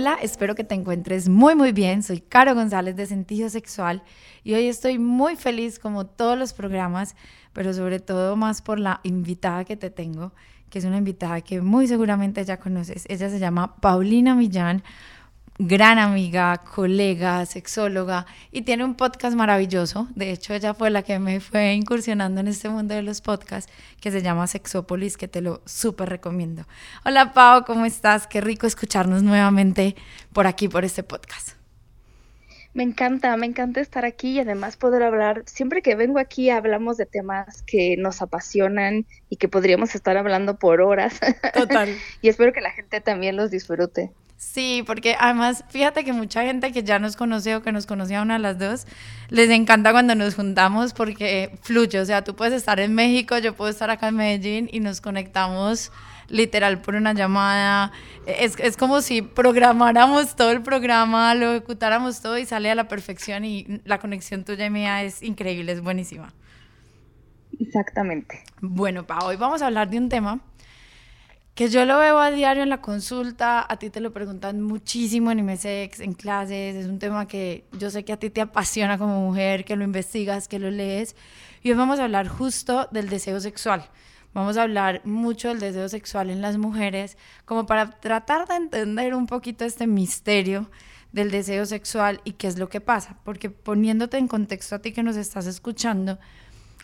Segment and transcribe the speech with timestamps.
[0.00, 2.04] Hola, espero que te encuentres muy muy bien.
[2.04, 4.04] Soy Caro González de Sentido Sexual
[4.44, 7.16] y hoy estoy muy feliz como todos los programas,
[7.52, 10.30] pero sobre todo más por la invitada que te tengo,
[10.70, 13.06] que es una invitada que muy seguramente ya conoces.
[13.08, 14.84] Ella se llama Paulina Millán
[15.58, 20.06] gran amiga, colega, sexóloga y tiene un podcast maravilloso.
[20.14, 23.72] De hecho, ella fue la que me fue incursionando en este mundo de los podcasts
[24.00, 26.64] que se llama Sexópolis, que te lo súper recomiendo.
[27.04, 28.28] Hola Pau, ¿cómo estás?
[28.28, 29.96] Qué rico escucharnos nuevamente
[30.32, 31.58] por aquí, por este podcast.
[32.72, 35.42] Me encanta, me encanta estar aquí y además poder hablar.
[35.46, 40.60] Siempre que vengo aquí hablamos de temas que nos apasionan y que podríamos estar hablando
[40.60, 41.18] por horas.
[41.54, 41.92] Total.
[42.22, 44.12] y espero que la gente también los disfrute.
[44.38, 48.22] Sí, porque además, fíjate que mucha gente que ya nos conoce o que nos conocía
[48.22, 48.86] una de las dos,
[49.30, 51.98] les encanta cuando nos juntamos porque fluye.
[51.98, 55.00] O sea, tú puedes estar en México, yo puedo estar acá en Medellín y nos
[55.00, 55.90] conectamos
[56.28, 57.90] literal por una llamada.
[58.26, 62.86] Es, es como si programáramos todo el programa, lo ejecutáramos todo y sale a la
[62.86, 66.32] perfección y la conexión tuya y mía es increíble, es buenísima.
[67.58, 68.44] Exactamente.
[68.60, 70.40] Bueno, Pa, hoy vamos a hablar de un tema
[71.58, 75.32] que yo lo veo a diario en la consulta, a ti te lo preguntan muchísimo
[75.32, 78.96] en IMSEX, en clases, es un tema que yo sé que a ti te apasiona
[78.96, 81.16] como mujer, que lo investigas, que lo lees,
[81.60, 83.90] y hoy vamos a hablar justo del deseo sexual.
[84.34, 89.12] Vamos a hablar mucho del deseo sexual en las mujeres, como para tratar de entender
[89.16, 90.70] un poquito este misterio
[91.10, 94.92] del deseo sexual y qué es lo que pasa, porque poniéndote en contexto a ti
[94.92, 96.20] que nos estás escuchando,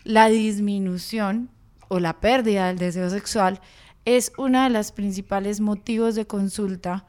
[0.03, 1.49] la disminución
[1.87, 3.61] o la pérdida del deseo sexual
[4.05, 7.05] es uno de los principales motivos de consulta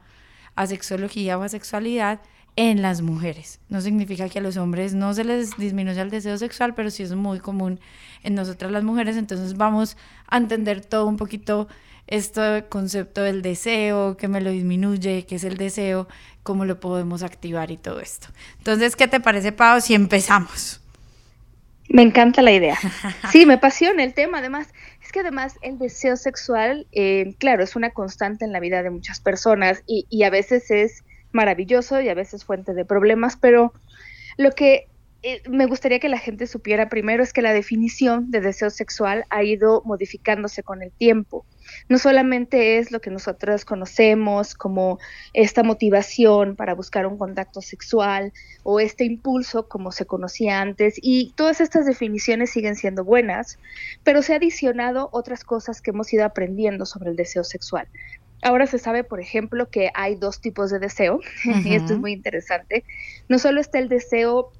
[0.55, 2.19] a sexología o a sexualidad
[2.55, 3.59] en las mujeres.
[3.69, 7.03] No significa que a los hombres no se les disminuya el deseo sexual, pero sí
[7.03, 7.79] es muy común
[8.23, 9.15] en nosotras las mujeres.
[9.15, 9.95] Entonces vamos
[10.27, 11.67] a entender todo un poquito
[12.07, 16.07] este concepto del deseo, que me lo disminuye, qué es el deseo,
[16.41, 18.29] cómo lo podemos activar y todo esto.
[18.57, 20.81] Entonces, ¿qué te parece, Pau, si empezamos?
[21.89, 22.77] Me encanta la idea.
[23.31, 24.39] Sí, me apasiona el tema.
[24.39, 24.67] Además,
[25.07, 28.89] es que además el deseo sexual, eh, claro, es una constante en la vida de
[28.89, 33.71] muchas personas y, y, a veces es maravilloso y a veces fuente de problemas, pero
[34.35, 34.89] lo que
[35.23, 39.23] eh, me gustaría que la gente supiera primero es que la definición de deseo sexual
[39.29, 41.45] ha ido modificándose con el tiempo
[41.89, 44.99] no solamente es lo que nosotros conocemos como
[45.33, 48.33] esta motivación para buscar un contacto sexual
[48.63, 53.57] o este impulso como se conocía antes y todas estas definiciones siguen siendo buenas,
[54.03, 57.87] pero se ha adicionado otras cosas que hemos ido aprendiendo sobre el deseo sexual.
[58.43, 61.19] Ahora se sabe, por ejemplo, que hay dos tipos de deseo,
[61.65, 62.83] y esto es muy interesante.
[63.27, 64.51] No solo está el deseo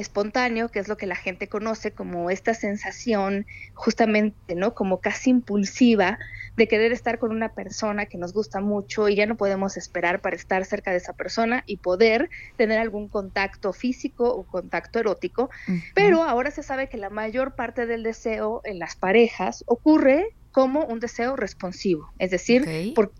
[0.00, 4.74] espontáneo, que es lo que la gente conoce como esta sensación justamente, ¿no?
[4.74, 6.18] Como casi impulsiva
[6.56, 10.20] de querer estar con una persona que nos gusta mucho y ya no podemos esperar
[10.20, 15.50] para estar cerca de esa persona y poder tener algún contacto físico o contacto erótico.
[15.94, 20.84] Pero ahora se sabe que la mayor parte del deseo en las parejas ocurre como
[20.84, 22.66] un deseo responsivo, es decir,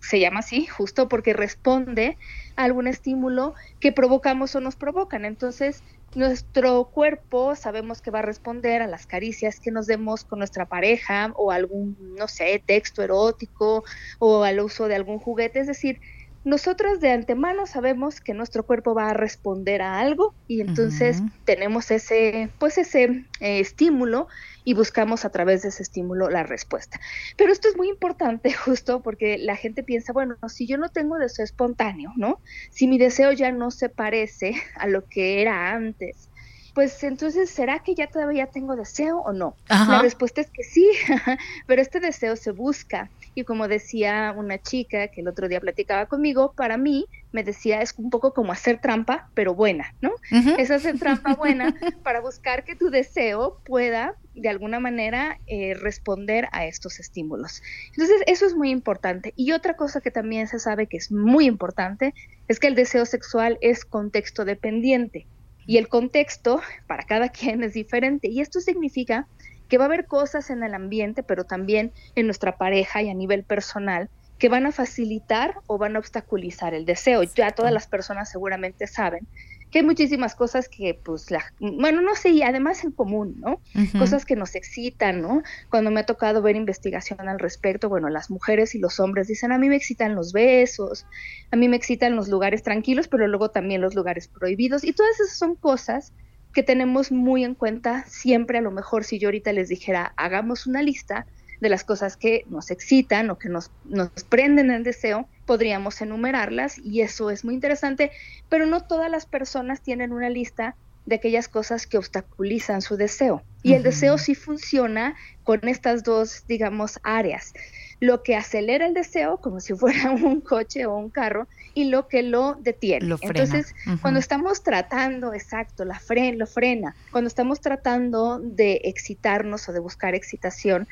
[0.01, 2.19] se llama así justo porque responde
[2.57, 5.25] a algún estímulo que provocamos o nos provocan.
[5.25, 10.39] Entonces, nuestro cuerpo sabemos que va a responder a las caricias que nos demos con
[10.39, 13.85] nuestra pareja o algún, no sé, texto erótico
[14.19, 15.61] o al uso de algún juguete.
[15.61, 16.01] Es decir,
[16.45, 21.91] nosotros de antemano sabemos que nuestro cuerpo va a responder a algo y entonces tenemos
[21.91, 24.27] ese, pues ese eh, estímulo
[24.65, 26.99] y buscamos a través de ese estímulo la respuesta.
[27.37, 31.19] Pero esto es muy importante justo porque la gente piensa, bueno, si yo no tengo
[31.19, 32.41] deseo espontáneo, ¿no?
[32.71, 36.31] Si mi deseo ya no se parece a lo que era antes,
[36.75, 39.57] pues entonces, ¿será que ya todavía tengo deseo o no?
[39.69, 40.89] La respuesta es que sí,
[41.67, 43.11] pero este deseo se busca.
[43.35, 47.81] Y como decía una chica que el otro día platicaba conmigo, para mí me decía,
[47.81, 50.13] es un poco como hacer trampa, pero buena, ¿no?
[50.59, 56.49] Es hacer trampa buena para buscar que tu deseo pueda de alguna manera eh, responder
[56.53, 57.63] a estos estímulos.
[57.89, 59.33] Entonces, eso es muy importante.
[59.37, 62.15] Y otra cosa que también se sabe que es muy importante
[62.49, 65.27] es que el deseo sexual es contexto dependiente.
[65.67, 68.29] Y el contexto para cada quien es diferente.
[68.29, 69.27] Y esto significa
[69.71, 73.15] que va a haber cosas en el ambiente, pero también en nuestra pareja y a
[73.15, 77.23] nivel personal, que van a facilitar o van a obstaculizar el deseo.
[77.23, 79.27] Ya todas las personas seguramente saben
[79.71, 83.61] que hay muchísimas cosas que, pues, la, bueno, no sé, y además en común, ¿no?
[83.97, 85.43] Cosas que nos excitan, ¿no?
[85.69, 89.53] Cuando me ha tocado ver investigación al respecto, bueno, las mujeres y los hombres dicen,
[89.53, 91.07] a mí me excitan los besos,
[91.53, 95.21] a mí me excitan los lugares tranquilos, pero luego también los lugares prohibidos, y todas
[95.21, 96.13] esas son cosas
[96.53, 100.67] que tenemos muy en cuenta siempre, a lo mejor si yo ahorita les dijera, hagamos
[100.67, 101.27] una lista,
[101.61, 106.79] de las cosas que nos excitan o que nos, nos prenden el deseo, podríamos enumerarlas
[106.79, 108.11] y eso es muy interesante,
[108.49, 110.77] pero no todas las personas tienen una lista
[111.11, 113.43] de aquellas cosas que obstaculizan su deseo.
[113.63, 117.53] Y el deseo sí funciona con estas dos, digamos, áreas.
[117.99, 122.07] Lo que acelera el deseo como si fuera un coche o un carro y lo
[122.07, 123.17] que lo detiene.
[123.21, 129.73] Entonces, cuando estamos tratando, exacto, la fren, lo frena, cuando estamos tratando de excitarnos o
[129.73, 130.87] de buscar excitación,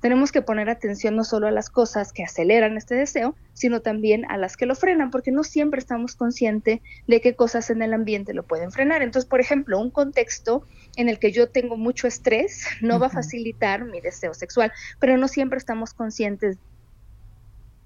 [0.00, 4.24] tenemos que poner atención no solo a las cosas que aceleran este deseo, sino también
[4.30, 7.92] a las que lo frenan, porque no siempre estamos conscientes de qué cosas en el
[7.92, 9.02] ambiente lo pueden frenar.
[9.02, 10.66] Entonces, por ejemplo, un contexto
[10.96, 15.16] en el que yo tengo mucho estrés no va a facilitar mi deseo sexual, pero
[15.16, 16.58] no siempre estamos conscientes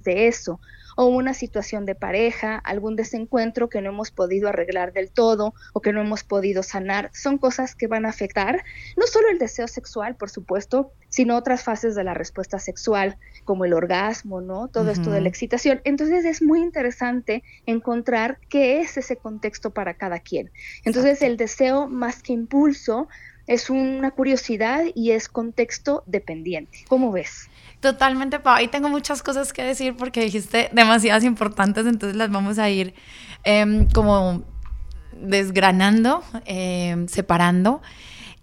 [0.02, 0.60] de eso
[0.96, 5.80] o una situación de pareja, algún desencuentro que no hemos podido arreglar del todo o
[5.80, 8.64] que no hemos podido sanar, son cosas que van a afectar
[8.96, 13.64] no solo el deseo sexual, por supuesto, sino otras fases de la respuesta sexual, como
[13.64, 14.68] el orgasmo, ¿no?
[14.68, 15.80] Todo esto de la excitación.
[15.84, 20.50] Entonces es muy interesante encontrar qué es ese contexto para cada quien.
[20.84, 23.08] Entonces el deseo más que impulso
[23.46, 26.84] es una curiosidad y es contexto dependiente.
[26.88, 27.48] ¿Cómo ves?
[27.82, 28.62] Totalmente, Pau.
[28.62, 32.94] Y tengo muchas cosas que decir porque dijiste demasiadas importantes, entonces las vamos a ir
[33.42, 34.44] em, como
[35.20, 37.82] desgranando, em, separando.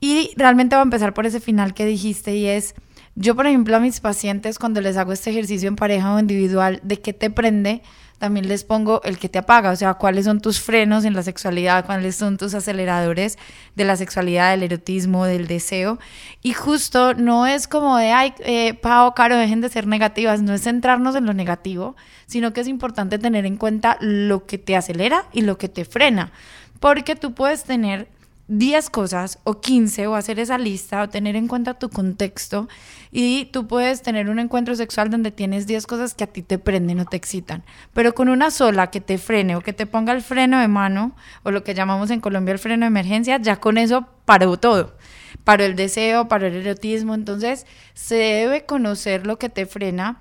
[0.01, 2.75] Y realmente voy a empezar por ese final que dijiste y es,
[3.15, 6.81] yo por ejemplo a mis pacientes cuando les hago este ejercicio en pareja o individual,
[6.83, 7.81] ¿de qué te prende?
[8.19, 11.23] También les pongo el que te apaga, o sea, cuáles son tus frenos en la
[11.23, 13.37] sexualidad, cuáles son tus aceleradores
[13.75, 15.99] de la sexualidad, del erotismo, del deseo.
[16.43, 18.77] Y justo no es como de, ay, eh,
[19.15, 21.95] Caro, dejen de ser negativas, no es centrarnos en lo negativo,
[22.25, 25.85] sino que es importante tener en cuenta lo que te acelera y lo que te
[25.85, 26.31] frena,
[26.79, 28.07] porque tú puedes tener
[28.49, 32.67] 10 cosas o 15 o hacer esa lista o tener en cuenta tu contexto.
[33.11, 36.57] Y tú puedes tener un encuentro sexual donde tienes 10 cosas que a ti te
[36.57, 37.63] prenden o te excitan,
[37.93, 41.15] pero con una sola que te frene o que te ponga el freno de mano
[41.43, 44.97] o lo que llamamos en Colombia el freno de emergencia, ya con eso paró todo.
[45.43, 50.19] Paró el deseo, paró el erotismo, entonces se debe conocer lo que te frena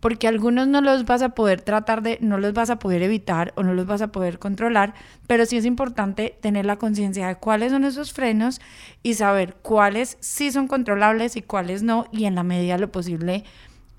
[0.00, 3.52] porque algunos no los vas a poder tratar de, no los vas a poder evitar
[3.56, 4.94] o no los vas a poder controlar,
[5.26, 8.60] pero sí es importante tener la conciencia de cuáles son esos frenos
[9.02, 12.92] y saber cuáles sí son controlables y cuáles no, y en la medida de lo
[12.92, 13.44] posible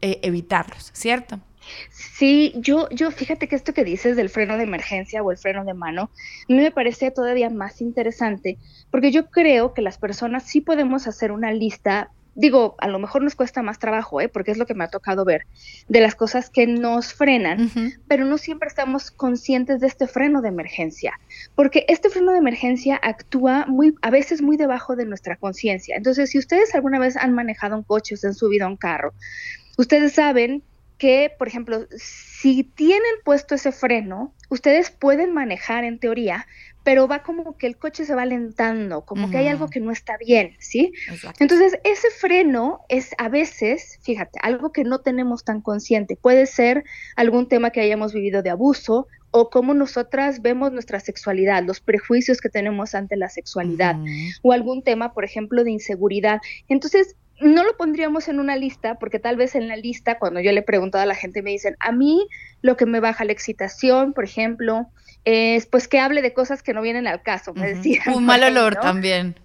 [0.02, 1.40] eh, evitarlos, ¿cierto?
[1.92, 5.66] Sí, yo, yo fíjate que esto que dices del freno de emergencia o el freno
[5.66, 8.58] de mano, a mí me parece todavía más interesante,
[8.92, 13.22] porque yo creo que las personas sí podemos hacer una lista digo, a lo mejor
[13.22, 14.30] nos cuesta más trabajo, ¿eh?
[14.30, 15.46] porque es lo que me ha tocado ver,
[15.90, 17.70] de las cosas que nos frenan,
[18.08, 21.20] pero no siempre estamos conscientes de este freno de emergencia,
[21.54, 25.98] porque este freno de emergencia actúa muy, a veces muy debajo de nuestra conciencia.
[25.98, 28.78] Entonces, si ustedes alguna vez han manejado un coche o se han subido a un
[28.78, 29.14] carro,
[29.78, 30.64] ustedes saben
[31.00, 36.46] que, por ejemplo, si tienen puesto ese freno, ustedes pueden manejar en teoría,
[36.84, 39.92] pero va como que el coche se va alentando, como que hay algo que no
[39.92, 40.92] está bien, ¿sí?
[41.40, 46.16] Entonces, ese freno es a veces, fíjate, algo que no tenemos tan consciente.
[46.16, 46.84] Puede ser
[47.16, 52.42] algún tema que hayamos vivido de abuso o cómo nosotras vemos nuestra sexualidad, los prejuicios
[52.42, 53.96] que tenemos ante la sexualidad,
[54.42, 56.42] o algún tema, por ejemplo, de inseguridad.
[56.68, 60.52] Entonces, no lo pondríamos en una lista, porque tal vez en la lista, cuando yo
[60.52, 62.28] le he preguntado a la gente, me dicen, a mí
[62.62, 64.88] lo que me baja la excitación, por ejemplo,
[65.26, 68.14] es pues que hable de cosas que no vienen al caso, me decían.
[68.14, 69.36] Un mal olor también.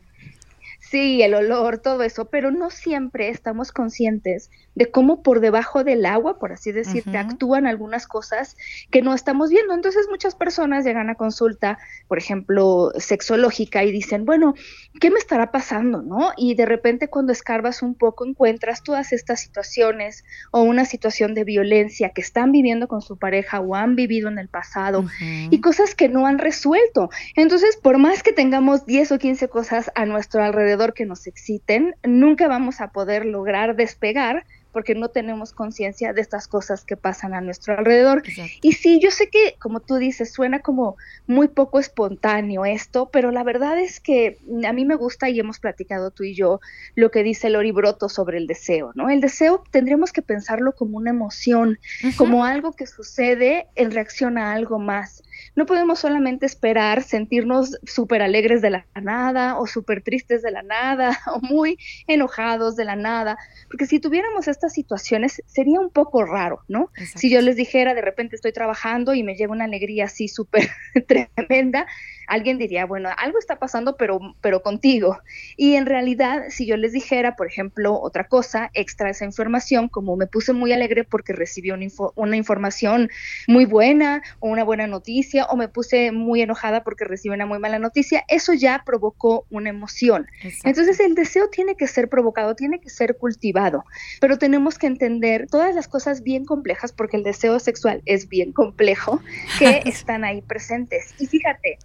[0.80, 6.04] Sí, el olor, todo eso, pero no siempre estamos conscientes de cómo por debajo del
[6.07, 8.57] agua, por así decirte, actúan algunas cosas
[8.90, 9.75] que no estamos viendo.
[9.75, 11.78] Entonces muchas personas llegan a consulta,
[12.09, 14.54] por ejemplo, sexológica y dicen, bueno,
[15.00, 16.02] ¿qué me estará pasando?
[16.02, 16.33] ¿No?
[16.37, 21.45] Y de repente cuando escarbas un poco encuentras todas estas situaciones o una situación de
[21.45, 25.95] violencia que están viviendo con su pareja o han vivido en el pasado y cosas
[25.95, 27.11] que no han resuelto.
[27.37, 31.95] Entonces, por más que tengamos 10 o 15 cosas a nuestro alrededor, que nos exciten,
[32.02, 37.33] nunca vamos a poder lograr despegar porque no tenemos conciencia de estas cosas que pasan
[37.33, 38.23] a nuestro alrededor.
[38.61, 43.31] Y sí, yo sé que, como tú dices, suena como muy poco espontáneo esto, pero
[43.31, 46.61] la verdad es que a mí me gusta y hemos platicado tú y yo
[46.97, 49.09] lo que dice Lori Broto sobre el deseo, ¿no?
[49.09, 51.78] El deseo tendríamos que pensarlo como una emoción,
[52.16, 55.23] como algo que sucede en reacción a algo más.
[55.54, 60.62] No podemos solamente esperar sentirnos súper alegres de la nada o súper tristes de la
[60.62, 63.36] nada o muy enojados de la nada,
[63.68, 66.90] porque si tuviéramos estas situaciones sería un poco raro, ¿no?
[67.16, 70.68] Si yo les dijera de repente estoy trabajando y me llega una alegría así súper
[71.06, 71.86] tremenda,
[72.26, 75.19] alguien diría, bueno, algo está pasando, pero, pero contigo.
[75.57, 80.16] Y en realidad, si yo les dijera, por ejemplo, otra cosa, extra esa información, como
[80.16, 83.11] me puse muy alegre porque recibí una, una información
[83.47, 87.59] muy buena o una buena noticia, o me puse muy enojada porque recibí una muy
[87.59, 90.26] mala noticia, eso ya provocó una emoción.
[90.64, 93.85] Entonces el deseo tiene que ser provocado, tiene que ser cultivado,
[94.21, 98.52] pero tenemos que entender todas las cosas bien complejas, porque el deseo sexual es bien
[98.52, 99.21] complejo,
[99.59, 101.14] que están ahí presentes.
[101.19, 101.78] Y fíjate,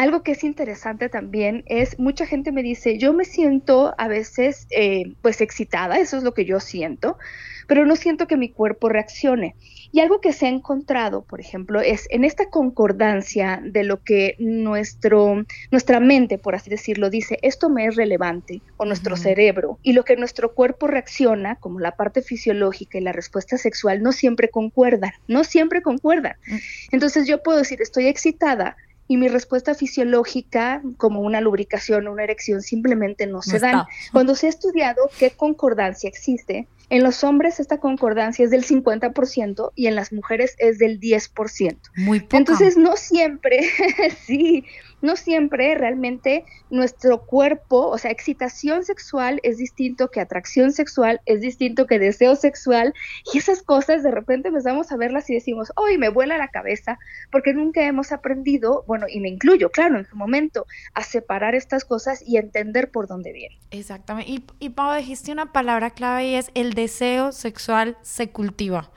[0.00, 4.66] algo que es interesante también es, mucha gente me dice, yo me siento a veces
[4.70, 7.18] eh, pues excitada, eso es lo que yo siento,
[7.66, 9.56] pero no siento que mi cuerpo reaccione.
[9.92, 14.36] Y algo que se ha encontrado, por ejemplo, es en esta concordancia de lo que
[14.38, 19.92] nuestro, nuestra mente, por así decirlo, dice, esto me es relevante, o nuestro cerebro, y
[19.92, 24.48] lo que nuestro cuerpo reacciona, como la parte fisiológica y la respuesta sexual, no siempre
[24.48, 26.36] concuerdan, no siempre concuerdan.
[26.46, 26.56] Mm.
[26.92, 28.76] Entonces yo puedo decir, estoy excitada,
[29.10, 33.82] y mi respuesta fisiológica, como una lubricación o una erección, simplemente no se dan.
[34.12, 39.72] Cuando se ha estudiado qué concordancia existe, en los hombres esta concordancia es del 50%
[39.74, 41.76] y en las mujeres es del 10%.
[41.96, 42.36] Muy poco.
[42.36, 43.68] Entonces, no siempre,
[44.24, 44.64] sí,
[45.02, 51.40] no siempre realmente nuestro cuerpo, o sea, excitación sexual es distinto que atracción sexual, es
[51.40, 52.94] distinto que deseo sexual,
[53.32, 56.98] y esas cosas de repente empezamos a verlas y decimos, hoy me vuela la cabeza,
[57.30, 61.84] porque nunca hemos aprendido, bueno, y me incluyo, claro, en su momento, a separar estas
[61.84, 63.58] cosas y entender por dónde vienen.
[63.70, 64.30] Exactamente.
[64.30, 68.90] Y, y Pau, dijiste una palabra clave y es el deseo sexual se cultiva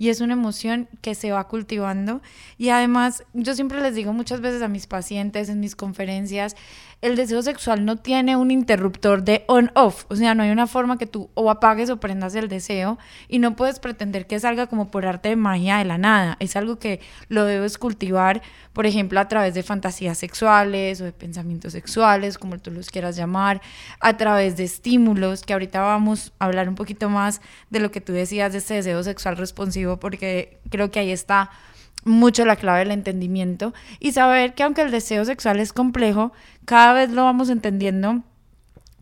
[0.00, 2.22] y es una emoción que se va cultivando.
[2.56, 6.56] Y además, yo siempre les digo muchas veces a mis pacientes en mis conferencias,
[7.02, 10.98] el deseo sexual no tiene un interruptor de on-off, o sea, no hay una forma
[10.98, 14.90] que tú o apagues o prendas el deseo y no puedes pretender que salga como
[14.90, 18.42] por arte de magia de la nada, es algo que lo debes cultivar,
[18.74, 23.16] por ejemplo, a través de fantasías sexuales o de pensamientos sexuales, como tú los quieras
[23.16, 23.62] llamar,
[24.00, 27.40] a través de estímulos, que ahorita vamos a hablar un poquito más
[27.70, 31.50] de lo que tú decías de ese deseo sexual responsivo, porque creo que ahí está
[32.04, 36.32] mucho la clave del entendimiento y saber que aunque el deseo sexual es complejo,
[36.64, 38.22] cada vez lo vamos entendiendo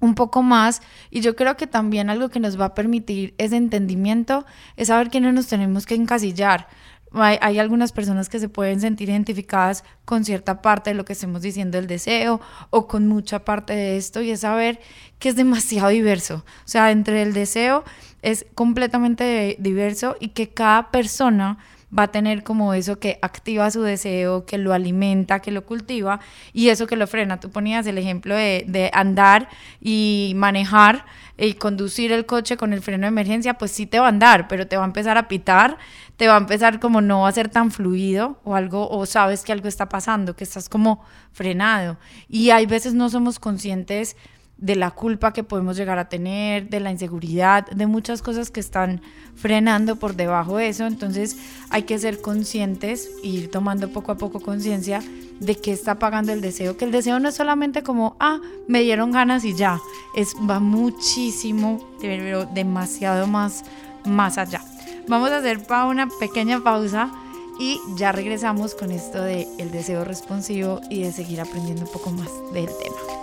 [0.01, 3.57] un poco más y yo creo que también algo que nos va a permitir ese
[3.57, 6.69] entendimiento es saber que no nos tenemos que encasillar.
[7.13, 11.15] Hay, hay, algunas personas que se pueden sentir identificadas con cierta parte de lo que
[11.15, 12.39] estemos diciendo del deseo
[12.69, 14.79] o con mucha parte de esto y es saber
[15.19, 16.45] que es demasiado diverso.
[16.67, 17.83] O sea, entre el deseo
[18.21, 21.59] es completamente diverso y que cada persona
[21.97, 26.21] va a tener como eso que activa su deseo, que lo alimenta, que lo cultiva
[26.53, 27.41] y eso que lo frena.
[27.41, 29.49] Tú ponías el ejemplo de, andar
[29.81, 34.07] y manejar y conducir el coche con el freno de emergencia, pues sí te va
[34.07, 35.79] a andar, pero te va a empezar a pitar,
[36.17, 39.45] te va a empezar como no va a ser tan fluido o algo, o sabes
[39.45, 41.97] que algo está pasando, que estás como frenado.
[42.29, 44.17] Y hay veces no somos conscientes
[44.59, 48.61] de la culpa que podemos llegar a tener, de la inseguridad, de muchas cosas que
[48.61, 49.01] están
[49.37, 50.87] frenando por debajo de eso.
[50.87, 51.37] Entonces
[51.71, 55.01] hay que ser conscientes e ir tomando poco a poco conciencia
[55.41, 58.83] de qué está pagando el deseo, que el deseo no es solamente como, ah, me
[58.83, 59.81] dieron ganas y ya,
[60.17, 63.65] es va muchísimo, pero demasiado más,
[64.05, 64.63] más allá.
[65.07, 67.13] Vamos a hacer pa una pequeña pausa
[67.61, 72.11] y ya regresamos con esto de el deseo responsivo y de seguir aprendiendo un poco
[72.11, 73.18] más del tema.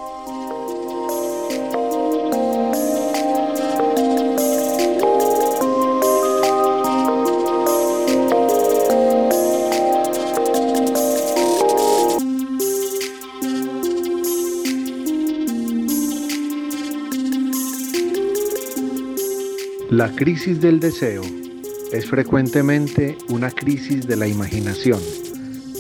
[19.96, 21.22] La crisis del deseo
[21.94, 25.00] es frecuentemente una crisis de la imaginación.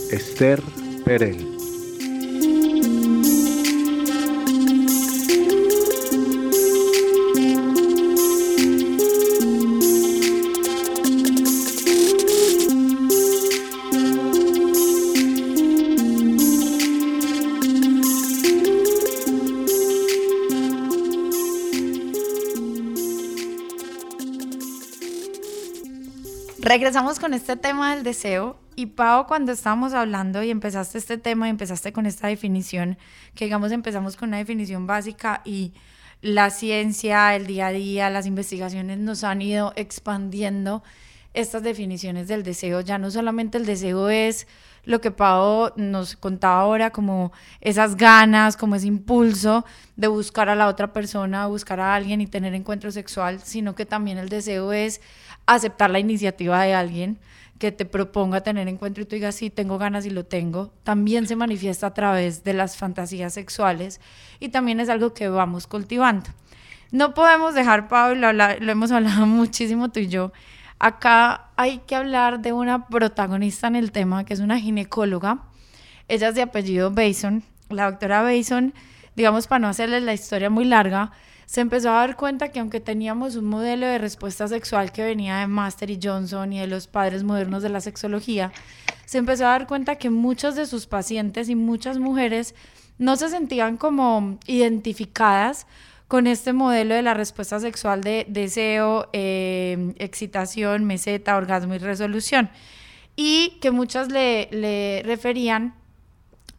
[0.10, 0.62] Esther
[1.03, 1.55] Perel
[26.65, 28.57] regresamos con este tema del deseo.
[28.75, 32.98] Y Pau, cuando estábamos hablando y empezaste este tema y empezaste con esta definición,
[33.36, 35.74] que digamos empezamos con una definición básica y
[36.22, 40.84] la ciencia, el día a día, las investigaciones nos han ido expandiendo
[41.34, 42.81] estas definiciones del deseo.
[42.81, 44.48] Ya no solamente el deseo es
[44.86, 49.65] lo que Pau nos contaba ahora, como esas ganas, como ese impulso
[49.96, 53.86] de buscar a la otra persona, buscar a alguien y tener encuentro sexual, sino que
[53.86, 55.01] también el deseo es
[55.46, 57.20] aceptar la iniciativa de alguien
[57.60, 61.27] que te proponga tener encuentro y tú digas, sí, tengo ganas y lo tengo, también
[61.27, 64.01] se manifiesta a través de las fantasías sexuales
[64.39, 66.30] y también es algo que vamos cultivando.
[66.92, 70.32] No podemos dejar, Pablo, lo, lo hemos hablado muchísimo tú y yo,
[70.86, 75.39] acá hay que hablar de una protagonista en el tema, que es una ginecóloga,
[76.08, 78.72] ella es de apellido Bason, la doctora Bason,
[79.15, 81.12] digamos, para no hacerles la historia muy larga,
[81.48, 85.38] se empezó a dar cuenta que aunque teníamos un modelo de respuesta sexual que venía
[85.38, 88.51] de Master y Johnson y de los padres modernos de la sexología,
[89.06, 92.54] se empezó a dar cuenta que muchos de sus pacientes y muchas mujeres
[93.00, 95.65] no se sentían como identificadas
[96.08, 102.50] con este modelo de la respuesta sexual de deseo, eh, excitación, meseta, orgasmo y resolución.
[103.16, 105.74] Y que muchas le, le referían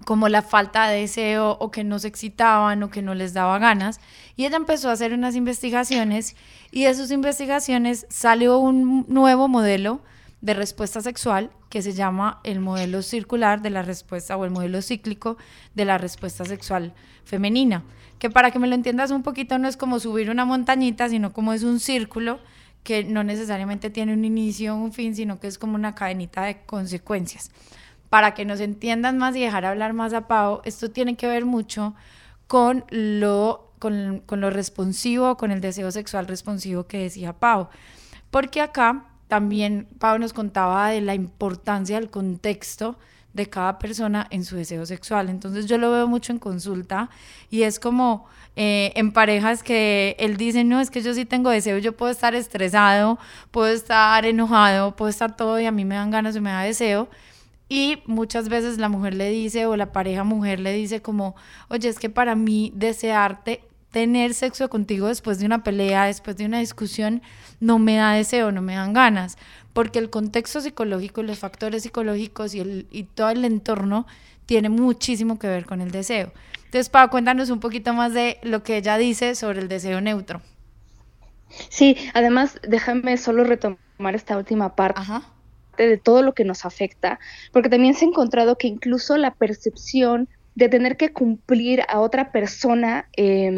[0.05, 3.59] como la falta de deseo o que no se excitaban o que no les daba
[3.59, 4.00] ganas.
[4.37, 6.37] Y ella empezó a hacer unas investigaciones
[6.71, 10.00] y de sus investigaciones salió un nuevo modelo
[10.41, 14.81] de respuesta sexual que se llama el modelo circular de la respuesta o el modelo
[14.83, 15.38] cíclico
[15.75, 17.83] de la respuesta sexual femenina.
[18.18, 21.32] Que para que me lo entiendas un poquito no es como subir una montañita, sino
[21.32, 22.40] como es un círculo
[22.82, 26.44] que no necesariamente tiene un inicio o un fin, sino que es como una cadenita
[26.44, 27.50] de consecuencias
[28.08, 31.44] para que nos entiendan más y dejar hablar más a Pau, esto tiene que ver
[31.44, 31.94] mucho
[32.46, 37.68] con lo, con, con lo responsivo, con el deseo sexual responsivo que decía Pau.
[38.30, 42.99] Porque acá también Pau nos contaba de la importancia del contexto
[43.37, 45.28] de cada persona en su deseo sexual.
[45.28, 47.11] Entonces yo lo veo mucho en consulta
[47.50, 48.26] y es como
[48.57, 52.11] eh, en parejas que él dice, no, es que yo sí tengo deseo, yo puedo
[52.11, 53.19] estar estresado,
[53.50, 56.62] puedo estar enojado, puedo estar todo y a mí me dan ganas o me da
[56.62, 57.09] deseo,
[57.69, 61.35] y muchas veces la mujer le dice o la pareja mujer le dice como,
[61.69, 63.62] oye, es que para mí desearte,
[63.97, 67.23] tener sexo contigo después de una pelea, después de una discusión,
[67.61, 69.39] no me da deseo, no me dan ganas,
[69.73, 74.06] porque el contexto psicológico, los factores psicológicos y, el, y todo el entorno
[74.45, 76.30] tiene muchísimo que ver con el deseo.
[76.67, 80.43] Entonces, Pau, cuéntanos un poquito más de lo que ella dice sobre el deseo neutro.
[81.71, 85.00] Sí, además, déjame solo retomar esta última parte.
[85.00, 85.23] Ajá
[85.78, 87.21] de todo lo que nos afecta,
[87.52, 92.32] porque también se ha encontrado que incluso la percepción de tener que cumplir a otra
[92.32, 93.54] persona eh,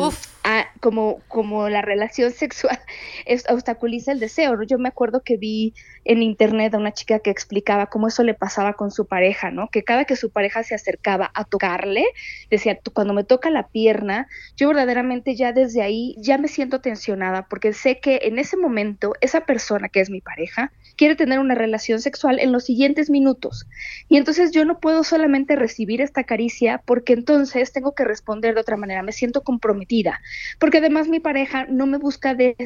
[0.80, 2.78] como, como la relación sexual
[3.48, 4.62] obstaculiza el deseo.
[4.62, 8.34] Yo me acuerdo que vi en internet a una chica que explicaba cómo eso le
[8.34, 9.68] pasaba con su pareja, ¿no?
[9.68, 12.04] Que cada que su pareja se acercaba a tocarle,
[12.50, 17.46] decía, cuando me toca la pierna, yo verdaderamente ya desde ahí ya me siento tensionada
[17.48, 21.54] porque sé que en ese momento esa persona que es mi pareja quiere tener una
[21.54, 23.66] relación sexual en los siguientes minutos.
[24.08, 28.62] Y entonces yo no puedo solamente recibir esta caricia porque entonces tengo que responder de
[28.62, 30.20] otra manera, me siento comprometida
[30.58, 32.56] porque además mi pareja no me busca de,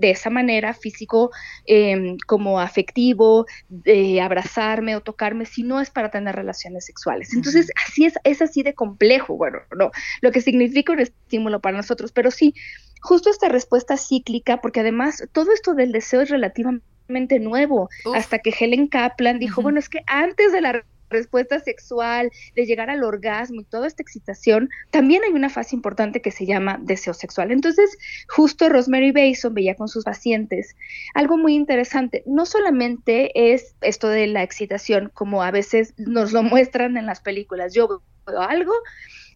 [0.00, 1.30] esa manera físico
[1.66, 7.32] em, como afectivo, de abrazarme o tocarme, si no es para tener relaciones sexuales.
[7.34, 11.76] Entonces, así es, es así de complejo, bueno, no, lo que significa un estímulo para
[11.76, 12.54] nosotros, pero sí,
[13.00, 18.54] justo esta respuesta cíclica, porque además todo esto del deseo es relativamente nuevo, hasta que
[18.58, 23.60] Helen Kaplan dijo, bueno, es que antes de la respuesta sexual, de llegar al orgasmo
[23.60, 27.50] y toda esta excitación, también hay una fase importante que se llama deseo sexual.
[27.50, 27.96] Entonces,
[28.28, 30.76] justo Rosemary Bason veía con sus pacientes
[31.14, 32.22] algo muy interesante.
[32.26, 37.20] No solamente es esto de la excitación, como a veces nos lo muestran en las
[37.20, 37.72] películas.
[37.74, 38.72] Yo algo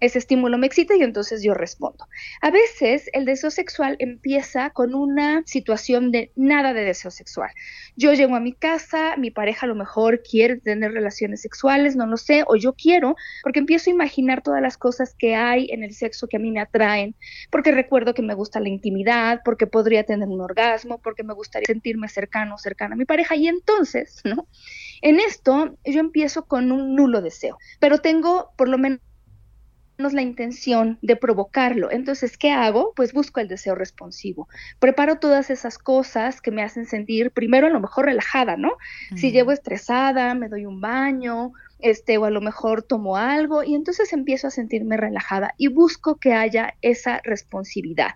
[0.01, 2.07] ese estímulo me excita y entonces yo respondo.
[2.41, 7.51] A veces el deseo sexual empieza con una situación de nada de deseo sexual.
[7.97, 12.07] Yo llego a mi casa, mi pareja a lo mejor quiere tener relaciones sexuales, no
[12.07, 15.83] lo sé, o yo quiero, porque empiezo a imaginar todas las cosas que hay en
[15.83, 17.17] el sexo que a mí me atraen,
[17.51, 21.67] porque recuerdo que me gusta la intimidad, porque podría tener un orgasmo, porque me gustaría
[21.67, 24.47] sentirme cercano, cercana a mi pareja y entonces, ¿no?
[25.03, 29.01] En esto yo empiezo con un nulo deseo, pero tengo por lo menos
[29.99, 31.91] la intención de provocarlo.
[31.91, 32.93] Entonces, ¿qué hago?
[32.95, 34.49] Pues busco el deseo responsivo.
[34.79, 38.73] Preparo todas esas cosas que me hacen sentir, primero a lo mejor relajada, ¿no?
[39.17, 43.75] Si llevo estresada, me doy un baño, este, o a lo mejor tomo algo y
[43.75, 48.13] entonces empiezo a sentirme relajada y busco que haya esa responsividad.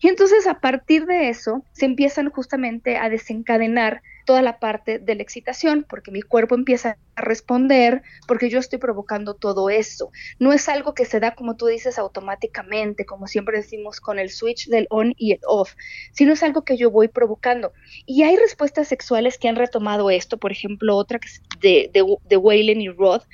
[0.00, 5.14] Y entonces a partir de eso se empiezan justamente a desencadenar toda la parte de
[5.14, 10.10] la excitación, porque mi cuerpo empieza a responder, porque yo estoy provocando todo eso.
[10.38, 14.28] No es algo que se da, como tú dices, automáticamente, como siempre decimos, con el
[14.28, 15.74] switch del on y el off,
[16.12, 17.72] sino es algo que yo voy provocando.
[18.04, 22.36] Y hay respuestas sexuales que han retomado esto, por ejemplo, otra que es de, de,
[22.36, 23.24] Whalen y Roth,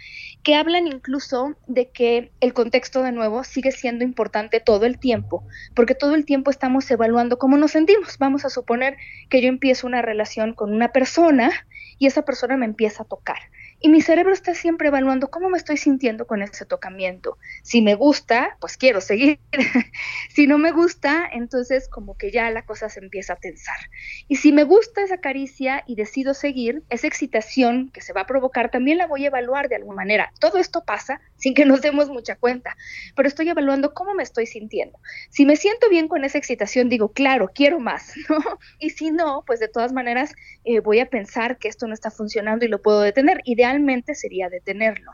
[0.43, 5.45] que hablan incluso de que el contexto de nuevo sigue siendo importante todo el tiempo,
[5.75, 8.19] porque todo el tiempo estamos evaluando cómo nos sentimos.
[8.19, 8.97] Vamos a suponer
[9.29, 11.51] que yo empiezo una relación con una persona
[11.99, 13.39] y esa persona me empieza a tocar.
[13.85, 17.37] Y mi cerebro está siempre evaluando cómo me estoy sintiendo con ese tocamiento.
[17.63, 19.41] Si me gusta, pues quiero seguir.
[20.31, 23.77] si no me gusta, entonces como que ya la cosa se empieza a tensar.
[24.29, 28.27] Y si me gusta esa caricia y decido seguir, esa excitación que se va a
[28.27, 30.33] provocar también la voy a evaluar de alguna manera.
[30.39, 32.77] Todo esto pasa sin que nos demos mucha cuenta,
[33.17, 35.01] pero estoy evaluando cómo me estoy sintiendo.
[35.29, 38.39] Si me siento bien con esa excitación, digo, claro, quiero más, ¿no?
[38.79, 42.13] Y si no, pues de todas maneras eh, voy a pensar que esto no está
[42.13, 43.41] funcionando y lo puedo detener.
[44.15, 45.13] Sería detenerlo.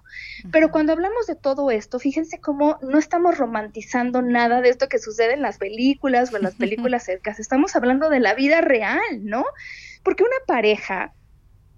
[0.51, 4.99] Pero cuando hablamos de todo esto, fíjense cómo no estamos romantizando nada de esto que
[4.99, 7.39] sucede en las películas o en las películas cercas.
[7.39, 9.45] Estamos hablando de la vida real, ¿no?
[10.03, 11.13] Porque una pareja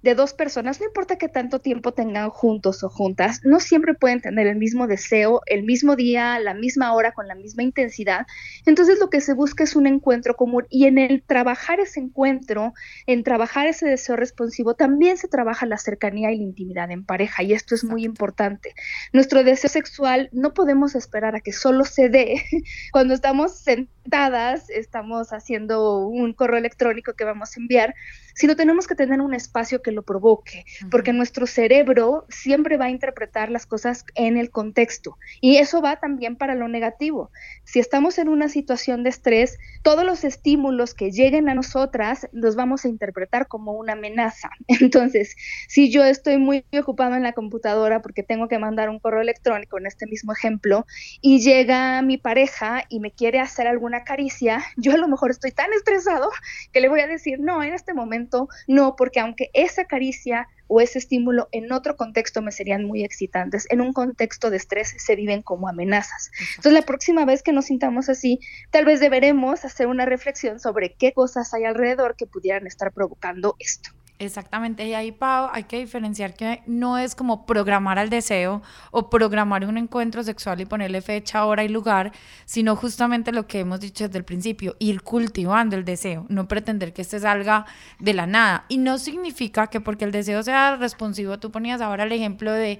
[0.03, 4.21] de dos personas, no importa qué tanto tiempo tengan juntos o juntas, no siempre pueden
[4.21, 8.27] tener el mismo deseo, el mismo día, la misma hora, con la misma intensidad.
[8.65, 12.73] Entonces lo que se busca es un encuentro común y en el trabajar ese encuentro,
[13.07, 17.43] en trabajar ese deseo responsivo, también se trabaja la cercanía y la intimidad en pareja
[17.43, 18.75] y esto es muy importante.
[19.13, 22.43] Nuestro deseo sexual no podemos esperar a que solo se dé
[22.93, 27.95] cuando estamos sentadas, estamos haciendo un correo electrónico que vamos a enviar,
[28.35, 32.91] sino tenemos que tener un espacio que lo provoque, porque nuestro cerebro siempre va a
[32.91, 37.31] interpretar las cosas en el contexto y eso va también para lo negativo.
[37.65, 42.57] Si estamos en una situación de estrés, todos los estímulos que lleguen a nosotras los
[42.57, 44.51] vamos a interpretar como una amenaza.
[44.69, 45.37] Entonces,
[45.69, 49.79] si yo estoy muy ocupado en la computadora porque tengo que mandar un correo electrónico
[49.79, 50.87] en este mismo ejemplo
[51.21, 55.53] y llega mi pareja y me quiere hacer alguna caricia, yo a lo mejor estoy
[55.53, 56.31] tan estresado
[56.73, 60.81] que le voy a decir, no, en este momento no, porque aunque esa caricia o
[60.81, 63.67] ese estímulo en otro contexto me serían muy excitantes.
[63.71, 66.31] En un contexto de estrés se viven como amenazas.
[66.51, 68.41] Entonces la próxima vez que nos sintamos así,
[68.71, 73.57] tal vez deberemos hacer una reflexión sobre qué cosas hay alrededor que pudieran estar provocando
[73.59, 73.91] esto.
[74.21, 79.09] Exactamente, y ahí, Pau, hay que diferenciar que no es como programar al deseo o
[79.09, 82.13] programar un encuentro sexual y ponerle fecha, hora y lugar,
[82.45, 86.93] sino justamente lo que hemos dicho desde el principio, ir cultivando el deseo, no pretender
[86.93, 87.65] que este salga
[87.99, 88.67] de la nada.
[88.69, 92.79] Y no significa que porque el deseo sea responsivo, tú ponías ahora el ejemplo de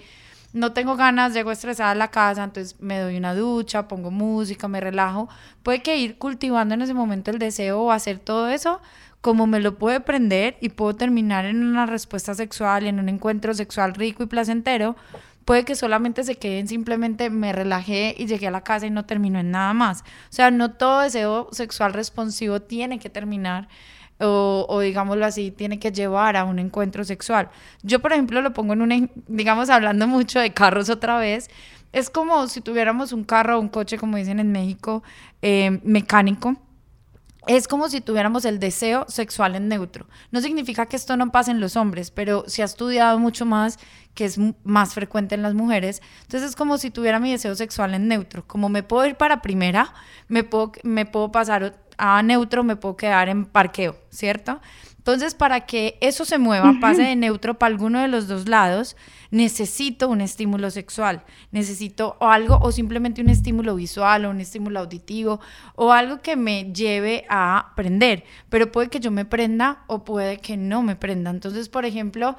[0.53, 4.69] no tengo ganas, llego estresada a la casa, entonces me doy una ducha, pongo música,
[4.69, 5.29] me relajo.
[5.63, 8.83] Puede que ir cultivando en ese momento el deseo o hacer todo eso
[9.21, 13.55] como me lo puede prender y puedo terminar en una respuesta sexual, en un encuentro
[13.55, 14.97] sexual rico y placentero,
[15.45, 19.05] puede que solamente se queden simplemente me relajé y llegué a la casa y no
[19.05, 20.03] terminó en nada más.
[20.03, 23.69] O sea, no todo deseo sexual responsivo tiene que terminar
[24.21, 27.51] o, o, digámoslo así, tiene que llevar a un encuentro sexual.
[27.83, 31.49] Yo, por ejemplo, lo pongo en un, digamos, hablando mucho de carros otra vez,
[31.93, 35.03] es como si tuviéramos un carro o un coche, como dicen en México,
[35.43, 36.57] eh, mecánico
[37.47, 40.07] es como si tuviéramos el deseo sexual en neutro.
[40.31, 43.79] No significa que esto no pase en los hombres, pero se ha estudiado mucho más
[44.15, 46.03] que es más frecuente en las mujeres.
[46.23, 48.47] Entonces es como si tuviera mi deseo sexual en neutro.
[48.47, 49.95] Como me puedo ir para primera,
[50.29, 54.61] me puedo, me puedo pasar a neutro, me puedo quedar en parqueo, ¿cierto?
[54.99, 58.97] Entonces, para que eso se mueva, pase de neutro para alguno de los dos lados,
[59.31, 65.41] necesito un estímulo sexual, necesito algo o simplemente un estímulo visual o un estímulo auditivo
[65.77, 70.39] o algo que me lleve a prender, pero puede que yo me prenda o puede
[70.39, 71.31] que no me prenda.
[71.31, 72.37] Entonces, por ejemplo,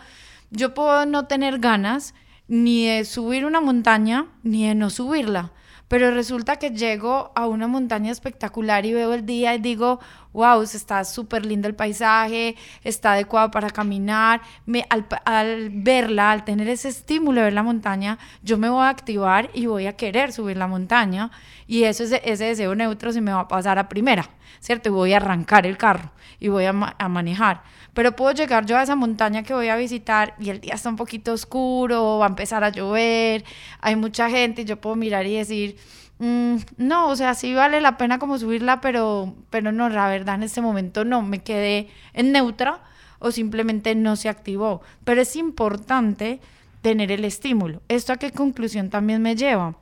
[0.49, 2.13] yo puedo no tener ganas
[2.47, 5.51] ni de subir una montaña ni de no subirla
[5.91, 9.99] pero resulta que llego a una montaña espectacular y veo el día y digo,
[10.31, 14.39] wow, está súper lindo el paisaje, está adecuado para caminar.
[14.65, 18.87] Me, al, verla, al tener ese estímulo de ver la montaña, yo me voy a
[18.87, 21.29] activar y voy a querer subir la montaña.
[21.67, 24.29] Y eso es, ese deseo neutro se me va a pasar a primera,
[24.61, 24.87] ¿cierto?
[24.87, 27.63] Y voy a arrancar el carro y voy a, a manejar.
[27.93, 30.89] Pero puedo llegar yo a esa montaña que voy a visitar y el día está
[30.89, 33.43] un poquito oscuro, va a empezar a llover,
[33.81, 35.77] hay mucha gente y yo puedo mirar y decir,
[36.19, 40.35] mm, no, o sea, sí vale la pena como subirla, pero, pero no, la verdad
[40.35, 42.81] en este momento no, me quedé en neutra
[43.19, 44.81] o simplemente no se activó.
[45.03, 46.39] Pero es importante
[46.81, 47.81] tener el estímulo.
[47.87, 49.75] ¿Esto a qué conclusión también me lleva?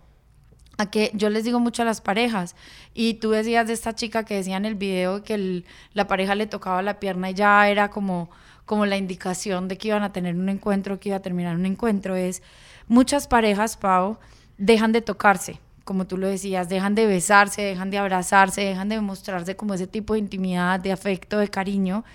[0.79, 2.55] A que yo les digo mucho a las parejas
[2.93, 6.47] y tú decías de esta chica que decía en el video que la pareja le
[6.47, 8.29] tocaba la pierna y ya era como
[8.65, 11.65] como la indicación de que iban a tener un encuentro, que iba a terminar un
[11.65, 12.43] encuentro, es
[12.87, 14.19] muchas parejas, Pau,
[14.59, 19.01] dejan de tocarse, como tú lo decías, dejan de besarse, dejan de abrazarse, dejan de
[19.01, 22.05] mostrarse como ese tipo de intimidad, de afecto, de cariño,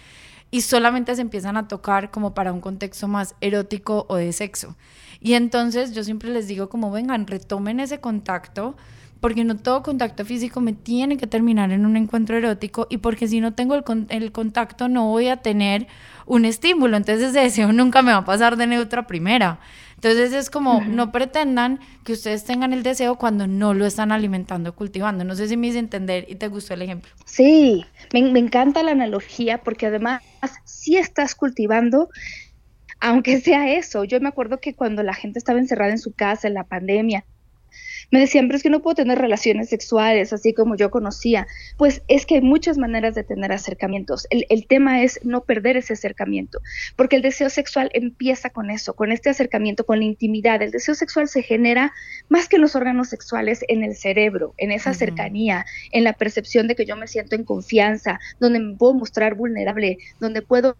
[0.52, 4.76] y solamente se empiezan a tocar como para un contexto más erótico o de sexo.
[5.24, 8.76] Y entonces yo siempre les digo como vengan, retomen ese contacto,
[9.20, 13.26] porque no todo contacto físico me tiene que terminar en un encuentro erótico y porque
[13.26, 15.86] si no tengo el, el contacto no voy a tener
[16.26, 19.60] un estímulo, entonces ese deseo nunca me va a pasar de neutra primera.
[19.94, 24.74] Entonces es como, no pretendan que ustedes tengan el deseo cuando no lo están alimentando,
[24.74, 25.24] cultivando.
[25.24, 27.10] No sé si me hice entender y te gustó el ejemplo.
[27.24, 30.20] Sí, me, me encanta la analogía porque además
[30.64, 32.10] si estás cultivando
[33.00, 34.04] aunque sea eso.
[34.04, 37.24] Yo me acuerdo que cuando la gente estaba encerrada en su casa en la pandemia,
[38.10, 41.46] me decían, pero es que no puedo tener relaciones sexuales así como yo conocía.
[41.76, 44.26] Pues es que hay muchas maneras de tener acercamientos.
[44.30, 46.60] El, el, tema es no perder ese acercamiento,
[46.96, 50.62] porque el deseo sexual empieza con eso, con este acercamiento, con la intimidad.
[50.62, 51.92] El deseo sexual se genera
[52.28, 56.68] más que en los órganos sexuales, en el cerebro, en esa cercanía, en la percepción
[56.68, 60.76] de que yo me siento en confianza, donde me puedo mostrar vulnerable, donde puedo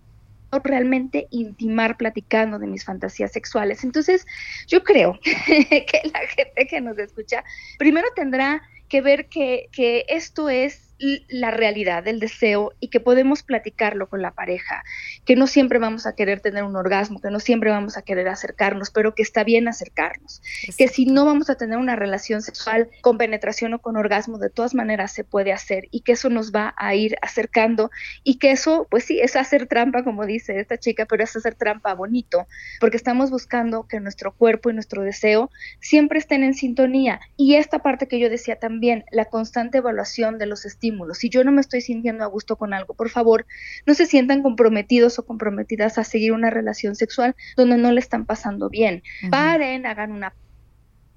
[0.61, 3.85] realmente intimar platicando de mis fantasías sexuales.
[3.85, 4.27] Entonces,
[4.67, 7.45] yo creo que la gente que nos escucha
[7.79, 13.43] primero tendrá que ver que, que esto es la realidad del deseo y que podemos
[13.43, 14.85] platicarlo con la pareja,
[15.25, 18.29] que no siempre vamos a querer tener un orgasmo, que no siempre vamos a querer
[18.29, 20.43] acercarnos, pero que está bien acercarnos,
[20.77, 24.51] que si no vamos a tener una relación sexual con penetración o con orgasmo, de
[24.51, 27.91] todas maneras se puede hacer y que eso nos va a ir acercando
[28.23, 31.55] y que eso, pues sí, es hacer trampa, como dice esta chica, pero es hacer
[31.55, 32.47] trampa bonito,
[32.81, 37.21] porque estamos buscando que nuestro cuerpo y nuestro deseo siempre estén en sintonía.
[37.37, 41.45] Y esta parte que yo decía también, la constante evaluación de los estímulos, si yo
[41.45, 43.47] no me estoy sintiendo a gusto con algo, por favor,
[43.87, 48.27] no se sientan comprometidos o comprometidas a seguir una relación sexual donde no le están
[48.27, 49.03] pasando bien.
[49.31, 50.35] Paren, hagan una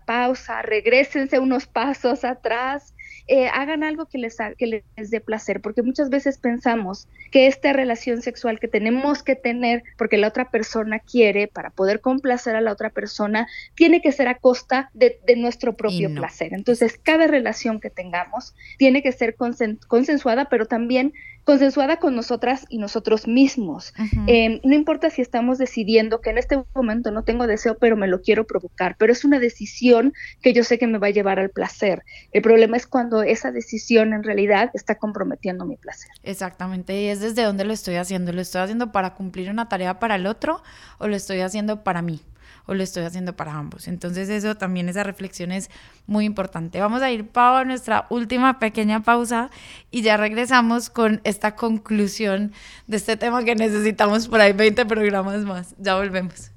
[0.05, 2.95] pausa, regresense unos pasos atrás,
[3.27, 7.73] eh, hagan algo que les, que les dé placer, porque muchas veces pensamos que esta
[7.73, 12.61] relación sexual que tenemos que tener porque la otra persona quiere para poder complacer a
[12.61, 16.53] la otra persona, tiene que ser a costa de, nuestro propio placer.
[16.53, 21.13] Entonces, cada relación que tengamos tiene que ser consensuada, pero también
[21.47, 23.93] consensuada con nosotras y nosotros mismos.
[24.27, 28.07] Em, no importa si estamos decidiendo que en este momento no tengo deseo, pero me
[28.07, 31.39] lo quiero provocar, pero es una decisión que yo sé que me va a llevar
[31.39, 32.03] al placer.
[32.33, 36.11] El problema es cuando esa decisión en realidad está comprometiendo mi placer.
[36.23, 38.31] Exactamente, y es desde dónde lo estoy haciendo.
[38.33, 40.61] ¿Lo estoy haciendo para cumplir una tarea para el otro
[40.97, 42.21] o lo estoy haciendo para mí?
[42.67, 43.87] o lo estoy haciendo para ambos.
[43.87, 45.69] Entonces eso también, esa reflexión es
[46.05, 46.79] muy importante.
[46.79, 49.49] Vamos a ir, para a nuestra última pequeña pausa
[49.89, 52.51] y ya regresamos con esta conclusión
[52.85, 55.75] de este tema que necesitamos por ahí 20 programas más.
[55.77, 56.51] Ya volvemos.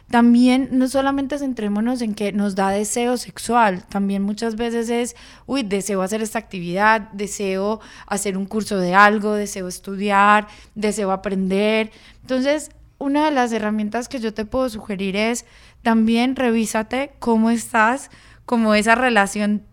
[0.10, 5.16] también no solamente centrémonos en que nos da deseo sexual, también muchas veces es,
[5.46, 11.92] uy, deseo hacer esta actividad, deseo hacer un curso de algo, deseo estudiar, deseo aprender.
[12.22, 15.46] Entonces, una de las herramientas que yo te puedo sugerir es
[15.82, 18.10] también revísate cómo estás,
[18.46, 19.64] como esa relación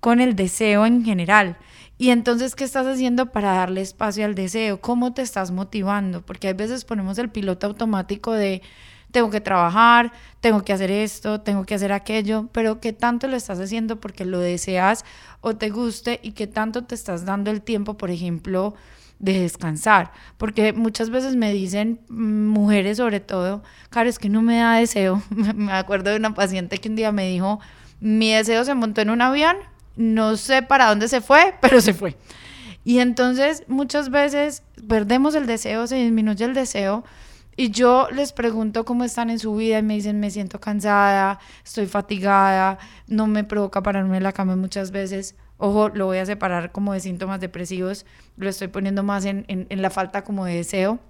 [0.00, 1.56] con el deseo en general.
[1.96, 4.80] Y entonces, ¿qué estás haciendo para darle espacio al deseo?
[4.80, 6.24] ¿Cómo te estás motivando?
[6.24, 8.62] Porque a veces ponemos el piloto automático de
[9.10, 13.36] tengo que trabajar, tengo que hacer esto, tengo que hacer aquello, pero ¿qué tanto lo
[13.36, 15.04] estás haciendo porque lo deseas
[15.40, 18.74] o te guste y qué tanto te estás dando el tiempo, por ejemplo,
[19.18, 24.42] de descansar, porque muchas veces me dicen mm, mujeres sobre todo, claro, es que no
[24.42, 25.22] me da deseo.
[25.30, 27.60] me acuerdo de una paciente que un día me dijo,
[28.00, 29.56] mi deseo se montó en un avión,
[29.96, 32.16] no sé para dónde se fue, pero se fue.
[32.84, 37.04] Y entonces muchas veces perdemos el deseo, se disminuye el deseo.
[37.60, 41.40] Y yo les pregunto cómo están en su vida y me dicen, me siento cansada,
[41.64, 45.34] estoy fatigada, no me provoca pararme en la cama muchas veces.
[45.56, 49.82] Ojo, lo voy a separar como de síntomas depresivos, lo estoy poniendo más en, en,
[49.82, 51.00] la falta como de deseo.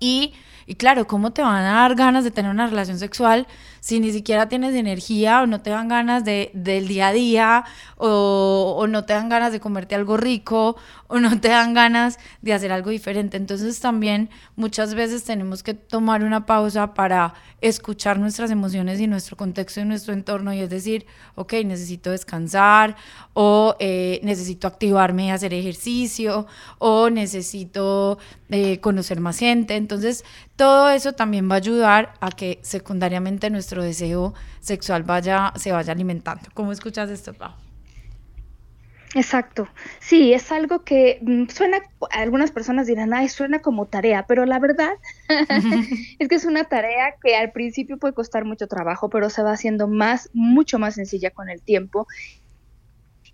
[0.00, 0.34] Y,
[0.78, 3.46] claro, ¿cómo te van a dar ganas de tener una relación sexual
[3.80, 7.64] si ni siquiera tienes energía o no te dan ganas de, del día a día
[7.96, 12.18] o, o, no te dan ganas de comerte algo rico o no te dan ganas
[12.42, 13.36] de hacer algo diferente?
[13.36, 19.36] Entonces también muchas veces tenemos que tomar una pausa para escuchar nuestras emociones y nuestro
[19.36, 22.96] contexto y nuestro entorno y es decir, ok, necesito descansar
[23.34, 26.46] o eh, necesito activarme y hacer ejercicio
[26.78, 28.18] o necesito
[28.50, 29.75] eh, conocer más gente.
[29.76, 30.24] Entonces,
[30.56, 35.92] todo eso también va a ayudar a que secundariamente nuestro deseo sexual vaya, se vaya
[35.92, 36.48] alimentando.
[36.54, 37.52] ¿Cómo escuchas esto, Pau?
[39.14, 39.68] Exacto.
[39.98, 41.78] Sí, es algo que mm, suena,
[42.10, 44.92] algunas personas dirán, ay, suena como tarea, pero la verdad
[46.18, 49.52] es que es una tarea que al principio puede costar mucho trabajo, pero se va
[49.52, 52.06] haciendo más, mucho más sencilla con el tiempo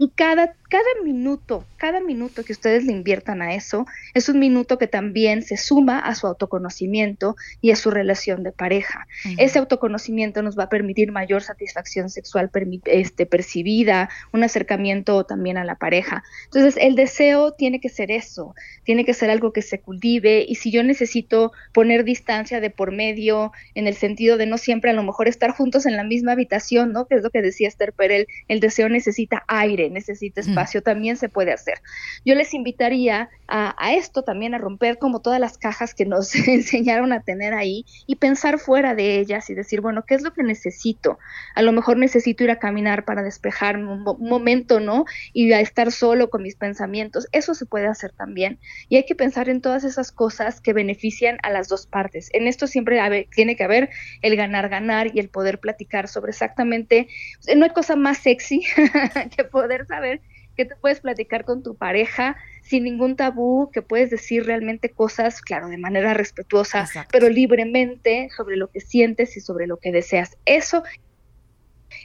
[0.03, 4.77] y cada, cada minuto, cada minuto que ustedes le inviertan a eso, es un minuto
[4.77, 9.07] que también se suma a su autoconocimiento y a su relación de pareja.
[9.39, 12.51] Ese autoconocimiento nos va a permitir mayor satisfacción sexual
[12.87, 16.25] este, percibida, un acercamiento también a la pareja.
[16.47, 20.57] Entonces, el deseo tiene que ser eso, tiene que ser algo que se cultive y
[20.57, 24.95] si yo necesito poner distancia de por medio en el sentido de no siempre a
[24.95, 27.07] lo mejor estar juntos en la misma habitación, ¿no?
[27.07, 31.29] Que es lo que decía Esther Perel, el deseo necesita aire, necesita espacio, también se
[31.29, 31.81] puede hacer.
[32.25, 37.13] Yo les invitaría a, esto también, a romper como todas las cajas que nos enseñaron
[37.13, 40.43] a tener ahí y pensar fuera de ellas y decir, bueno, ¿qué es lo que
[40.43, 41.19] necesito?
[41.55, 45.05] A lo mejor necesito ir a caminar para despejarme un, momento, ¿no?
[45.33, 47.29] Y a estar solo con mis pensamientos.
[47.33, 48.59] Eso se puede hacer también.
[48.89, 52.31] Y hay que pensar en todas esas cosas que benefician a las dos partes.
[52.33, 53.91] En esto siempre tiene que haber
[54.23, 57.09] el ganar-ganar y el poder platicar sobre exactamente,
[57.57, 58.63] no hay cosa más sexy
[59.37, 60.21] que poder saber
[60.57, 65.41] que te puedes platicar con tu pareja sin ningún tabú, que puedes decir realmente cosas,
[65.41, 70.37] claro, de manera respetuosa, pero libremente sobre lo que sientes y sobre lo que deseas.
[70.45, 70.83] Eso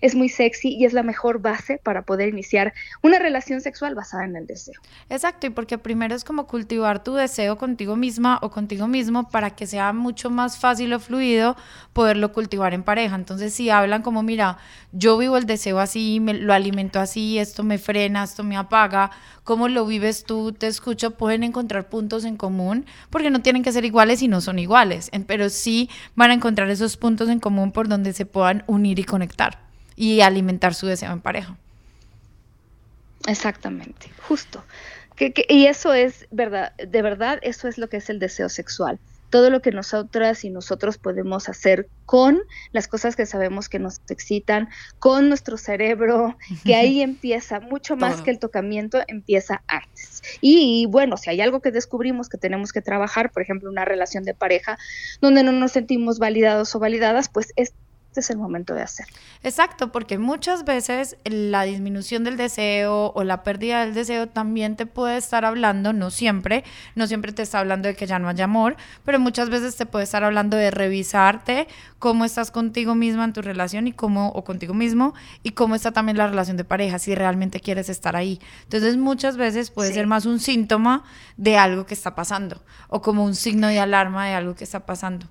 [0.02, 4.26] es muy sexy y es la mejor base para poder iniciar una relación sexual basada
[4.26, 4.76] en el deseo.
[5.10, 9.52] Exacto, y porque primero es como cultivar tu deseo contigo misma o contigo mismo para
[9.52, 11.56] que sea mucho más fácil o fluido
[11.94, 13.16] poderlo cultivar en pareja.
[13.16, 14.58] Entonces, si hablan como, mira,
[14.92, 19.12] yo vivo el deseo así, lo alimento así, esto me frena, esto me apaga,
[19.44, 20.52] ¿cómo lo vives tú?
[20.52, 24.42] Te escucho, pueden encontrar puntos en común, porque no tienen que ser iguales y no
[24.42, 28.64] son iguales, pero sí van a encontrar esos puntos en común por donde se puedan
[28.68, 29.68] unir y conectar
[29.98, 31.58] y alimentar su deseo en pareja.
[33.28, 34.64] Exactamente, justo.
[35.50, 39.00] y eso es verdad, de verdad, eso es lo que es el deseo sexual.
[39.30, 42.40] Todo lo que nosotras y nosotros podemos hacer con
[42.72, 48.22] las cosas que sabemos que nos excitan, con nuestro cerebro, que ahí empieza, mucho más
[48.22, 50.22] que el tocamiento, empieza antes.
[50.40, 53.84] Y, y, bueno, si hay algo que descubrimos que tenemos que trabajar, por ejemplo, una
[53.84, 54.78] relación de pareja
[55.20, 57.74] donde no nos sentimos validados o validadas, pues es
[58.18, 59.06] este es el momento de hacer.
[59.44, 64.88] Exacto, porque muchas veces la disminución del deseo o la pérdida del deseo también te
[64.88, 66.64] puede estar hablando, no siempre,
[66.96, 68.76] no siempre te está hablando de que ya no haya amor,
[69.06, 71.68] pero muchas veces te puede estar hablando de revisarte
[72.00, 75.92] cómo estás contigo misma en tu relación y cómo, o contigo mismo, y cómo está
[75.92, 78.40] también la relación de pareja, si realmente quieres estar ahí.
[78.64, 81.04] Entonces muchas veces puede ser más un síntoma
[81.38, 84.88] de algo que está pasando, o como un signo de alarma de algo que está
[84.88, 85.28] pasando.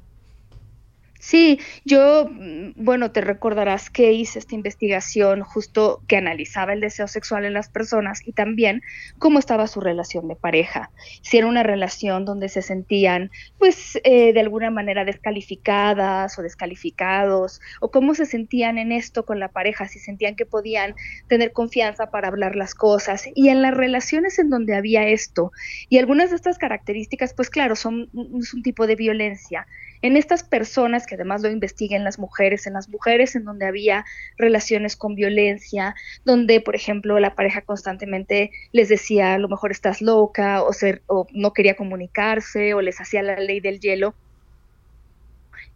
[1.18, 7.08] Sí, yo, mm, bueno, te recordarás que hice esta investigación justo que analizaba el deseo
[7.08, 8.82] sexual en las personas y también
[9.18, 10.90] cómo estaba su relación de pareja.
[11.22, 17.60] Si era una relación donde se sentían, pues, eh, de alguna manera descalificadas o descalificados,
[17.80, 20.94] o cómo se sentían en esto con la pareja, si sentían que podían
[21.28, 23.24] tener confianza para hablar las cosas.
[23.34, 25.52] Y en las relaciones en donde había esto,
[25.88, 28.10] y algunas de estas características, pues claro, son
[28.40, 29.66] es un tipo de violencia
[30.02, 34.04] en estas personas que además lo investiguen las mujeres, en las mujeres en donde había
[34.36, 35.94] relaciones con violencia,
[36.24, 41.02] donde por ejemplo la pareja constantemente les decía a lo mejor estás loca o, ser,
[41.06, 44.14] o no quería comunicarse o les hacía la ley del hielo,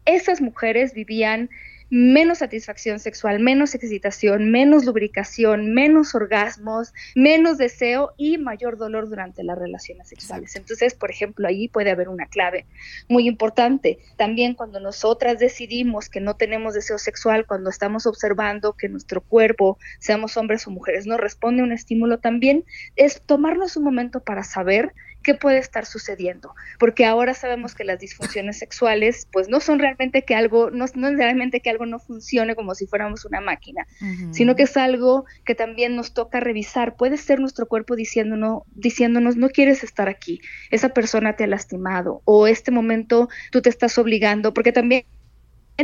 [0.04, 1.50] esas mujeres vivían
[1.91, 9.43] menos satisfacción sexual, menos excitación, menos lubricación, menos orgasmos, menos deseo y mayor dolor durante
[9.43, 10.55] las relaciones sexuales.
[10.57, 12.66] Entonces, por ejemplo, ahí puede haber una clave
[13.09, 13.99] muy importante.
[14.16, 19.78] También cuando nosotras decidimos que no tenemos deseo sexual, cuando estamos observando que nuestro cuerpo,
[19.99, 22.64] seamos hombres o mujeres, no responde a un estímulo, también
[22.97, 27.98] es tomarnos un momento para saber qué puede estar sucediendo, porque ahora sabemos que las
[27.98, 31.98] disfunciones sexuales pues no son realmente que algo, no, no es realmente que algo no
[31.98, 33.86] funcione como si fuéramos una máquina,
[34.32, 39.36] sino que es algo que también nos toca revisar, puede ser nuestro cuerpo diciéndonos, diciéndonos
[39.36, 40.40] no quieres estar aquí,
[40.70, 45.04] esa persona te ha lastimado o este momento tú te estás obligando, porque también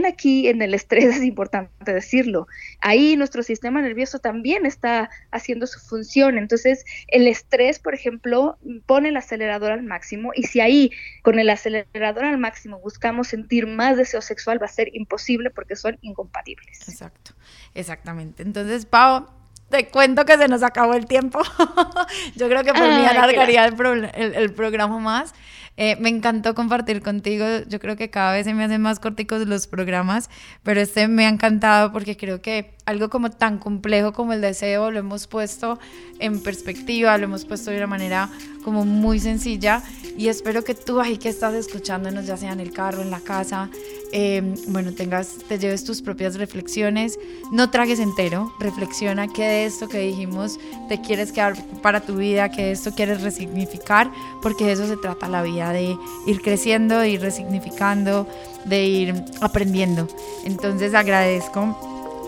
[0.05, 2.47] aquí en el estrés es importante decirlo.
[2.81, 6.39] Ahí nuestro sistema nervioso también está haciendo su función.
[6.39, 10.91] Entonces, el estrés, por ejemplo, pone el acelerador al máximo y si ahí
[11.23, 15.77] con el acelerador al máximo buscamos sentir más deseo sexual, va a ser imposible porque
[15.77, 16.89] son incompatibles.
[16.89, 17.33] Exacto,
[17.75, 18.43] exactamente.
[18.43, 19.27] Entonces, Pau,
[19.71, 21.41] te cuento que se nos acabó el tiempo.
[22.37, 25.35] Yo creo que por mí alargaría el, el programa más.
[25.77, 27.45] Eh, me encantó compartir contigo.
[27.68, 30.31] Yo creo que cada vez se me hacen más corticos los programas,
[30.62, 34.91] pero este me ha encantado porque creo que algo como tan complejo como el deseo
[34.91, 35.79] lo hemos puesto
[36.18, 38.31] en perspectiva, lo hemos puesto de una manera
[38.64, 39.83] como muy sencilla
[40.16, 43.20] y espero que tú ahí que estás escuchándonos, ya sea en el carro, en la
[43.20, 43.68] casa,
[44.12, 47.18] eh, bueno, tengas, te lleves tus propias reflexiones,
[47.53, 50.59] no tragues entero, reflexiona qué de esto que dijimos
[50.89, 54.11] te quieres quedar para tu vida, qué de esto quieres resignificar,
[54.43, 55.97] porque de eso se trata la vida, de
[56.27, 58.27] ir creciendo, de ir resignificando,
[58.64, 60.09] de ir aprendiendo.
[60.45, 61.77] Entonces agradezco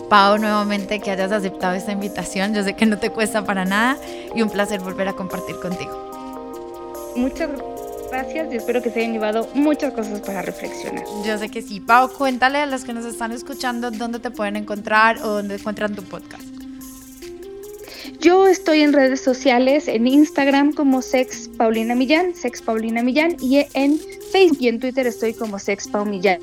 [0.09, 2.53] Pau, nuevamente que hayas aceptado esta invitación.
[2.53, 3.97] Yo sé que no te cuesta para nada
[4.35, 6.09] y un placer volver a compartir contigo.
[7.15, 7.49] Muchas
[8.09, 11.05] gracias y espero que se hayan llevado muchas cosas para reflexionar.
[11.25, 11.79] Yo sé que sí.
[11.79, 15.93] Pau, cuéntale a los que nos están escuchando dónde te pueden encontrar o dónde encuentran
[15.95, 16.58] tu podcast.
[18.19, 23.65] Yo estoy en redes sociales, en Instagram como Sex Paulina Millán, Sex Paulina Millán, y
[23.73, 23.97] en
[24.33, 26.41] Facebook y en Twitter estoy como Sex Pau Millán.